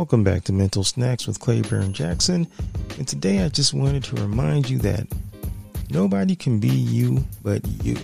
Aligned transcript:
Welcome 0.00 0.24
back 0.24 0.44
to 0.44 0.54
Mental 0.54 0.82
Snacks 0.82 1.26
with 1.26 1.40
Claiborne 1.40 1.92
Jackson. 1.92 2.46
And 2.96 3.06
today 3.06 3.44
I 3.44 3.50
just 3.50 3.74
wanted 3.74 4.02
to 4.04 4.16
remind 4.16 4.70
you 4.70 4.78
that 4.78 5.06
nobody 5.90 6.34
can 6.34 6.58
be 6.58 6.70
you 6.70 7.22
but 7.42 7.60
you. 7.84 7.98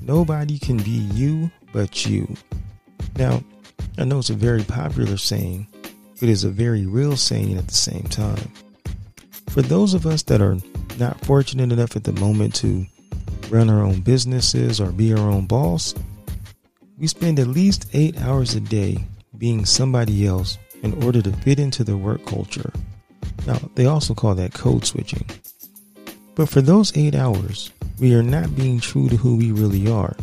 Nobody 0.00 0.60
can 0.60 0.76
be 0.76 1.08
you 1.14 1.50
but 1.72 2.06
you. 2.06 2.32
Now, 3.16 3.42
I 3.98 4.04
know 4.04 4.20
it's 4.20 4.30
a 4.30 4.34
very 4.34 4.62
popular 4.62 5.16
saying, 5.16 5.66
but 6.20 6.28
it's 6.28 6.44
a 6.44 6.48
very 6.48 6.86
real 6.86 7.16
saying 7.16 7.58
at 7.58 7.66
the 7.66 7.74
same 7.74 8.04
time. 8.04 8.52
For 9.48 9.62
those 9.62 9.94
of 9.94 10.06
us 10.06 10.22
that 10.22 10.40
are 10.40 10.58
not 10.96 11.24
fortunate 11.24 11.72
enough 11.72 11.96
at 11.96 12.04
the 12.04 12.12
moment 12.12 12.54
to 12.54 12.86
run 13.48 13.68
our 13.68 13.82
own 13.82 14.00
businesses 14.00 14.80
or 14.80 14.92
be 14.92 15.12
our 15.12 15.28
own 15.28 15.46
boss, 15.46 15.92
we 16.98 17.08
spend 17.08 17.40
at 17.40 17.48
least 17.48 17.90
eight 17.94 18.16
hours 18.20 18.54
a 18.54 18.60
day 18.60 19.04
being 19.40 19.64
somebody 19.64 20.26
else 20.26 20.58
in 20.82 21.02
order 21.02 21.20
to 21.20 21.32
fit 21.32 21.58
into 21.58 21.82
the 21.82 21.96
work 21.96 22.24
culture. 22.26 22.70
Now, 23.46 23.58
they 23.74 23.86
also 23.86 24.14
call 24.14 24.36
that 24.36 24.54
code 24.54 24.86
switching. 24.86 25.26
But 26.36 26.48
for 26.48 26.60
those 26.60 26.96
eight 26.96 27.14
hours, 27.14 27.72
we 27.98 28.14
are 28.14 28.22
not 28.22 28.54
being 28.54 28.78
true 28.78 29.08
to 29.08 29.16
who 29.16 29.36
we 29.36 29.50
really 29.50 29.90
are. 29.90 30.14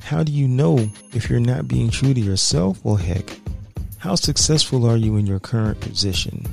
How 0.00 0.22
do 0.22 0.32
you 0.32 0.48
know 0.48 0.88
if 1.12 1.30
you're 1.30 1.40
not 1.40 1.68
being 1.68 1.90
true 1.90 2.14
to 2.14 2.20
yourself? 2.20 2.84
Well, 2.84 2.96
heck, 2.96 3.30
how 3.98 4.14
successful 4.14 4.88
are 4.88 4.96
you 4.96 5.16
in 5.16 5.26
your 5.26 5.40
current 5.40 5.80
position? 5.80 6.46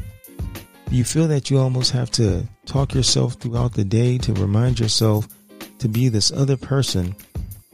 Do 0.90 0.96
you 0.96 1.04
feel 1.04 1.28
that 1.28 1.50
you 1.50 1.58
almost 1.58 1.92
have 1.92 2.12
to 2.12 2.44
talk 2.66 2.94
yourself 2.94 3.34
throughout 3.36 3.74
the 3.74 3.84
day 3.84 4.18
to 4.20 4.34
remind 4.34 4.80
yourself 4.80 5.28
to 5.80 5.88
be 5.88 6.10
this 6.10 6.32
other 6.32 6.58
person 6.58 7.16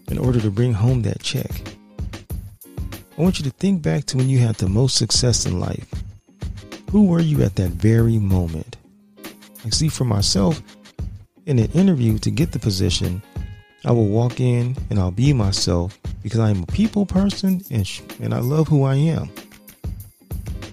in 0.09 0.17
order 0.17 0.39
to 0.39 0.51
bring 0.51 0.73
home 0.73 1.01
that 1.03 1.21
check? 1.21 1.70
I 3.17 3.21
want 3.21 3.39
you 3.39 3.45
to 3.45 3.51
think 3.51 3.81
back 3.81 4.05
to 4.05 4.17
when 4.17 4.29
you 4.29 4.39
had 4.39 4.55
the 4.55 4.69
most 4.69 4.95
success 4.95 5.45
in 5.45 5.59
life. 5.59 5.87
Who 6.91 7.05
were 7.05 7.19
you 7.19 7.43
at 7.43 7.55
that 7.55 7.71
very 7.71 8.17
moment? 8.17 8.77
I 9.65 9.69
see 9.69 9.89
for 9.89 10.05
myself, 10.05 10.61
in 11.45 11.59
an 11.59 11.71
interview 11.71 12.17
to 12.19 12.31
get 12.31 12.51
the 12.51 12.59
position, 12.59 13.21
I 13.83 13.91
will 13.91 14.07
walk 14.07 14.39
in 14.39 14.77
and 14.89 14.97
I'll 14.97 15.11
be 15.11 15.33
myself 15.33 15.99
because 16.23 16.39
I'm 16.39 16.63
a 16.63 16.67
people 16.67 17.05
person 17.05 17.61
and, 17.69 17.85
sh- 17.85 18.01
and 18.21 18.33
I 18.33 18.39
love 18.39 18.67
who 18.67 18.83
I 18.83 18.95
am. 18.95 19.29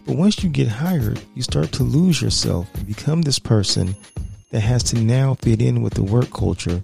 But 0.06 0.16
once 0.16 0.42
you 0.42 0.48
get 0.48 0.68
hired, 0.68 1.20
you 1.34 1.42
start 1.42 1.72
to 1.72 1.82
lose 1.82 2.22
yourself 2.22 2.72
and 2.74 2.86
become 2.86 3.22
this 3.22 3.38
person 3.38 3.96
that 4.52 4.60
has 4.60 4.82
to 4.84 4.96
now 4.96 5.34
fit 5.34 5.60
in 5.60 5.82
with 5.82 5.94
the 5.94 6.02
work 6.02 6.30
culture. 6.30 6.80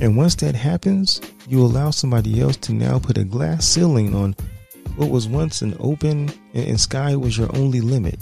And 0.00 0.16
once 0.16 0.36
that 0.36 0.54
happens, 0.54 1.20
you 1.48 1.60
allow 1.60 1.90
somebody 1.90 2.40
else 2.40 2.56
to 2.58 2.72
now 2.72 2.98
put 2.98 3.18
a 3.18 3.24
glass 3.24 3.66
ceiling 3.66 4.14
on 4.14 4.36
what 4.96 5.10
was 5.10 5.28
once 5.28 5.62
an 5.62 5.76
open 5.80 6.32
and 6.54 6.80
sky 6.80 7.14
was 7.16 7.36
your 7.36 7.54
only 7.56 7.80
limit. 7.80 8.18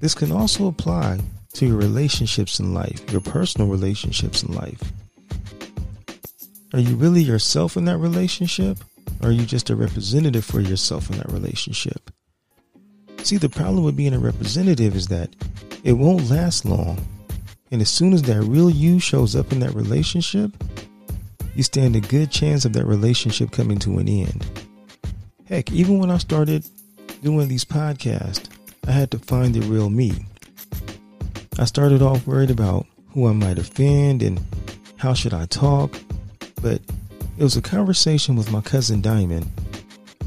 This 0.00 0.14
can 0.14 0.32
also 0.32 0.66
apply 0.66 1.20
to 1.54 1.66
your 1.66 1.76
relationships 1.76 2.58
in 2.60 2.74
life, 2.74 3.10
your 3.12 3.20
personal 3.20 3.68
relationships 3.68 4.42
in 4.42 4.54
life. 4.54 4.92
Are 6.72 6.80
you 6.80 6.96
really 6.96 7.22
yourself 7.22 7.76
in 7.76 7.84
that 7.84 7.98
relationship? 7.98 8.78
Or 9.20 9.28
are 9.28 9.32
you 9.32 9.44
just 9.44 9.70
a 9.70 9.76
representative 9.76 10.44
for 10.44 10.60
yourself 10.60 11.10
in 11.10 11.18
that 11.18 11.30
relationship? 11.30 12.10
See, 13.18 13.36
the 13.36 13.48
problem 13.48 13.84
with 13.84 13.96
being 13.96 14.14
a 14.14 14.18
representative 14.18 14.96
is 14.96 15.08
that 15.08 15.34
it 15.84 15.92
won't 15.92 16.30
last 16.30 16.64
long. 16.64 16.98
And 17.70 17.80
as 17.80 17.90
soon 17.90 18.12
as 18.12 18.22
that 18.22 18.42
real 18.42 18.70
you 18.70 18.98
shows 18.98 19.36
up 19.36 19.52
in 19.52 19.60
that 19.60 19.74
relationship, 19.74 20.50
you 21.54 21.62
stand 21.62 21.94
a 21.94 22.00
good 22.00 22.30
chance 22.30 22.64
of 22.64 22.72
that 22.72 22.86
relationship 22.86 23.50
coming 23.50 23.78
to 23.80 23.98
an 23.98 24.08
end. 24.08 24.46
Heck, 25.52 25.70
even 25.70 25.98
when 25.98 26.10
I 26.10 26.16
started 26.16 26.64
doing 27.22 27.46
these 27.46 27.62
podcasts, 27.62 28.48
I 28.88 28.90
had 28.92 29.10
to 29.10 29.18
find 29.18 29.54
the 29.54 29.60
real 29.60 29.90
me. 29.90 30.24
I 31.58 31.66
started 31.66 32.00
off 32.00 32.26
worried 32.26 32.50
about 32.50 32.86
who 33.10 33.28
I 33.28 33.32
might 33.32 33.58
offend 33.58 34.22
and 34.22 34.40
how 34.96 35.12
should 35.12 35.34
I 35.34 35.44
talk, 35.44 35.94
but 36.62 36.80
it 37.36 37.42
was 37.42 37.58
a 37.58 37.60
conversation 37.60 38.34
with 38.34 38.50
my 38.50 38.62
cousin 38.62 39.02
Diamond 39.02 39.46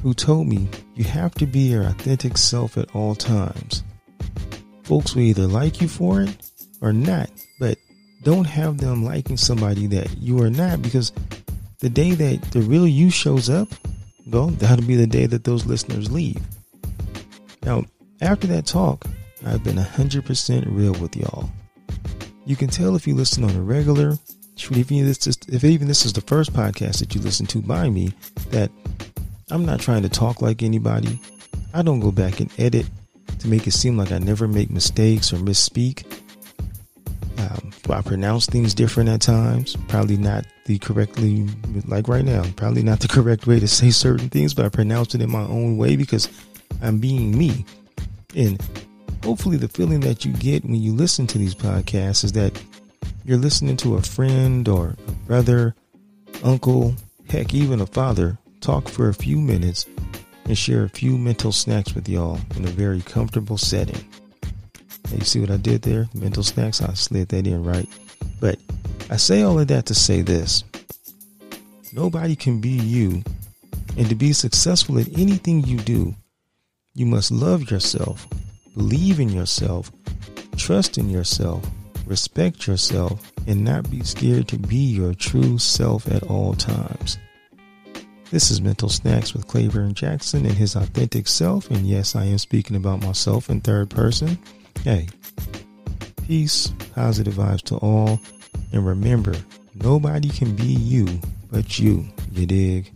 who 0.04 0.14
told 0.14 0.46
me 0.46 0.70
you 0.94 1.06
have 1.06 1.34
to 1.36 1.48
be 1.48 1.72
your 1.72 1.82
authentic 1.82 2.38
self 2.38 2.78
at 2.78 2.94
all 2.94 3.16
times. 3.16 3.82
Folks 4.84 5.16
will 5.16 5.24
either 5.24 5.48
like 5.48 5.82
you 5.82 5.88
for 5.88 6.22
it 6.22 6.52
or 6.82 6.94
not, 6.94 7.32
but 7.60 7.80
don't 8.22 8.46
have 8.46 8.78
them 8.78 9.04
liking 9.04 9.38
somebody 9.38 9.88
that 9.88 10.20
you 10.20 10.40
are 10.44 10.52
not 10.52 10.84
because 10.84 11.12
the 11.80 11.90
day 11.90 12.12
that 12.12 12.44
the 12.52 12.62
real 12.62 12.88
you 12.88 13.10
shows 13.10 13.50
up, 13.50 13.70
well, 14.26 14.48
that'll 14.48 14.86
be 14.86 14.96
the 14.96 15.08
day 15.08 15.26
that 15.26 15.44
those 15.44 15.66
listeners 15.66 16.12
leave. 16.12 16.42
Now, 17.64 17.84
after 18.22 18.48
that 18.48 18.66
talk, 18.66 19.06
I've 19.46 19.64
been 19.64 19.76
100% 19.76 20.66
real 20.68 20.94
with 20.94 21.16
y'all. 21.16 21.50
You 22.46 22.56
can 22.56 22.70
tell 22.70 22.96
if 22.96 23.08
you 23.08 23.16
listen 23.16 23.44
on 23.44 23.56
a 23.56 23.62
regular, 23.62 24.18
if 24.58 24.72
even, 24.72 25.06
this 25.06 25.28
is, 25.28 25.38
if 25.48 25.64
even 25.64 25.88
this 25.88 26.06
is 26.06 26.14
the 26.14 26.22
first 26.22 26.54
podcast 26.54 27.00
that 27.00 27.14
you 27.14 27.22
listen 27.22 27.46
to 27.48 27.62
by 27.62 27.90
me, 27.90 28.14
that 28.50 28.72
I'm 29.52 29.66
not 29.66 29.80
trying 29.80 30.04
to 30.04 30.10
talk 30.10 30.42
like 30.42 30.64
anybody. 30.64 31.20
I 31.74 31.82
don't 31.82 32.00
go 32.00 32.12
back 32.12 32.40
and 32.40 32.52
edit 32.58 32.88
to 33.40 33.48
make 33.48 33.68
it 33.68 33.72
seem 33.72 33.98
like 33.98 34.12
I 34.12 34.18
never 34.18 34.48
make 34.48 34.70
mistakes 34.70 35.34
or 35.34 35.38
misspeak. 35.38 36.15
I 37.94 38.02
pronounce 38.02 38.46
things 38.46 38.74
different 38.74 39.10
at 39.10 39.22
times. 39.22 39.76
Probably 39.88 40.18
not 40.18 40.46
the 40.66 40.80
correctly, 40.80 41.48
like 41.86 42.08
right 42.08 42.26
now, 42.26 42.44
probably 42.56 42.84
not 42.84 43.00
the 43.00 43.08
correct 43.10 43.48
way 43.48 43.60
to 43.60 43.68
say 43.68 43.92
certain 43.92 44.30
things, 44.30 44.54
but 44.54 44.66
I 44.66 44.70
pronounce 44.70 45.16
it 45.16 45.22
in 45.22 45.32
my 45.32 45.44
own 45.44 45.78
way 45.78 45.96
because 45.96 46.30
I'm 46.82 47.00
being 47.00 47.38
me. 47.38 47.66
And 48.36 48.62
hopefully, 49.24 49.58
the 49.58 49.68
feeling 49.68 50.02
that 50.02 50.26
you 50.26 50.34
get 50.34 50.64
when 50.64 50.76
you 50.76 50.94
listen 50.94 51.28
to 51.28 51.38
these 51.38 51.56
podcasts 51.56 52.24
is 52.24 52.34
that 52.34 52.62
you're 53.24 53.38
listening 53.38 53.78
to 53.78 53.96
a 53.96 54.02
friend 54.02 54.68
or 54.68 54.96
a 55.08 55.12
brother, 55.28 55.76
uncle, 56.44 56.96
heck, 57.30 57.54
even 57.54 57.82
a 57.82 57.86
father 57.86 58.38
talk 58.62 58.88
for 58.88 59.10
a 59.10 59.14
few 59.14 59.38
minutes 59.38 59.86
and 60.46 60.58
share 60.58 60.84
a 60.84 60.90
few 60.90 61.18
mental 61.18 61.52
snacks 61.52 61.94
with 61.94 62.08
y'all 62.08 62.40
in 62.56 62.66
a 62.66 62.70
very 62.70 63.02
comfortable 63.02 63.58
setting. 63.58 64.04
Now, 65.10 65.18
you 65.18 65.26
see 65.26 65.40
what 65.40 65.52
I 65.52 65.58
did 65.58 65.82
there? 65.82 66.08
Mental 66.14 66.44
snacks, 66.44 66.82
I 66.82 66.94
slid 66.94 67.30
that 67.30 67.48
in 67.48 67.64
right. 67.64 67.88
But 68.40 68.60
I 69.10 69.18
say 69.18 69.42
all 69.44 69.60
of 69.60 69.68
that 69.68 69.86
to 69.88 69.96
say 69.96 70.22
this 70.22 70.64
nobody 71.94 72.36
can 72.36 72.60
be 72.60 72.70
you. 72.70 73.24
And 73.98 74.10
to 74.10 74.16
be 74.16 74.34
successful 74.34 75.00
at 75.00 75.08
anything 75.18 75.64
you 75.64 75.78
do, 75.78 76.14
you 76.96 77.06
must 77.06 77.32
love 77.32 77.72
yourself, 77.72 78.28
believe 78.74 79.22
in 79.22 79.30
yourself, 79.30 79.90
trust 80.58 80.98
in 80.98 81.10
yourself, 81.10 81.66
respect 82.06 82.68
yourself, 82.68 83.32
and 83.48 83.64
not 83.64 83.90
be 83.90 84.04
scared 84.04 84.50
to 84.50 84.58
be 84.58 84.76
your 84.76 85.14
true 85.14 85.58
self 85.58 86.12
at 86.12 86.24
all 86.24 86.54
times. 86.56 87.18
This 88.32 88.52
is 88.52 88.60
Mental 88.60 88.90
Snacks 88.90 89.34
with 89.34 89.48
Claiborne 89.48 89.94
Jackson 89.94 90.46
and 90.46 90.56
his 90.56 90.76
authentic 90.76 91.28
self. 91.28 91.70
And 91.70 91.88
yes, 91.88 92.16
I 92.16 92.26
am 92.26 92.38
speaking 92.38 92.76
about 92.76 93.02
myself 93.04 93.50
in 93.50 93.62
third 93.62 93.90
person. 93.90 94.38
Hey, 94.86 95.08
peace, 96.28 96.72
positive 96.94 97.34
vibes 97.34 97.64
to 97.64 97.78
all. 97.78 98.20
And 98.72 98.86
remember, 98.86 99.34
nobody 99.74 100.30
can 100.30 100.56
be 100.56 100.68
you 100.68 101.08
but 101.52 101.80
you. 101.80 102.06
You 102.32 102.46
dig? 102.46 102.95